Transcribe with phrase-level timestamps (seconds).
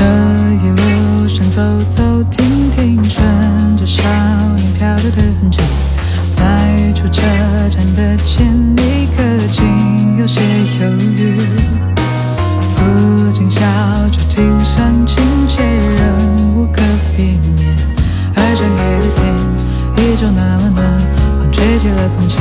[0.00, 0.06] 这
[0.64, 1.60] 一路上走
[1.90, 3.22] 走停停，顺
[3.76, 4.02] 着少
[4.56, 5.60] 年漂流的痕迹，
[6.38, 7.20] 迈出车
[7.68, 8.46] 站的前
[8.78, 9.22] 一刻，
[9.52, 10.40] 竟有些
[10.80, 11.36] 犹豫。
[12.76, 13.60] 不禁笑
[14.10, 15.60] 着轻声情语，
[15.98, 16.80] 仍无可
[17.14, 17.68] 避免。
[18.34, 19.20] 而深夜的天
[19.98, 20.80] 依旧那么暖，
[21.36, 22.40] 风吹起了从前，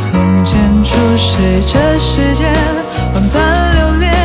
[0.00, 2.50] 从前初识这世间，
[3.12, 4.15] 万般留恋。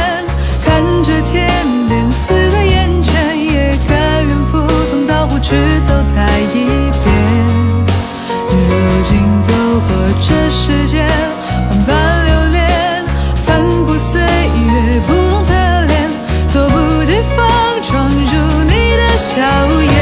[19.21, 19.39] 小
[19.79, 20.00] 雨。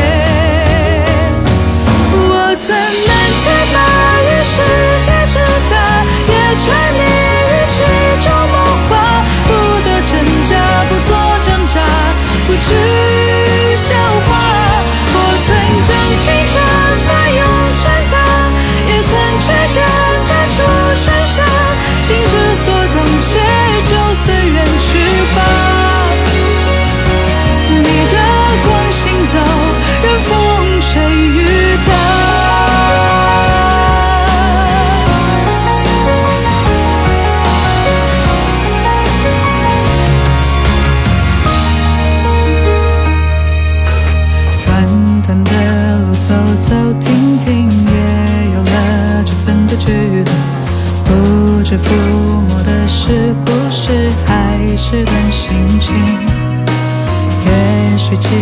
[58.20, 58.36] 期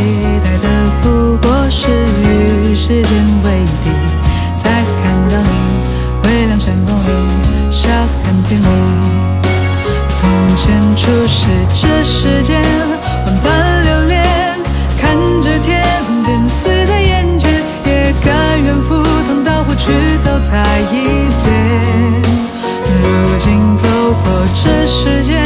[0.44, 0.68] 待的
[1.02, 1.88] 不过是
[2.24, 3.12] 与时间
[3.44, 3.90] 为敌，
[4.56, 5.50] 再次看到你，
[6.24, 7.88] 微凉晨光里笑
[8.24, 8.68] 很甜蜜。
[10.10, 11.46] 从前初识
[11.80, 12.62] 这世间，
[13.26, 14.26] 万般留恋，
[15.00, 15.86] 看着天
[16.26, 17.50] 边似在眼前，
[17.86, 19.92] 也甘愿赴汤蹈火去
[20.24, 21.48] 走它一遍。
[23.04, 23.88] 如今走
[24.24, 25.46] 过这世间。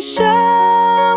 [0.00, 0.24] 笑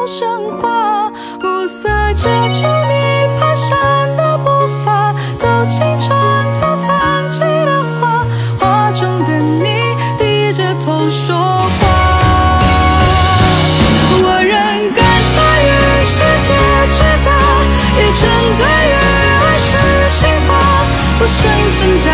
[0.06, 2.94] 生花，暮色遮住你
[3.40, 4.50] 蹒跚的步
[4.84, 8.26] 伐，走进窗头藏起的花，
[8.60, 11.80] 画中的你低着头说话。
[14.22, 14.52] 我仍
[14.94, 15.02] 敢
[15.32, 16.54] 在于世界
[16.92, 17.28] 之大，
[17.98, 18.20] 也沉
[18.54, 18.92] 醉于
[19.40, 19.72] 儿时
[20.12, 20.52] 情话，
[21.18, 21.40] 不想
[21.80, 22.13] 挣扎。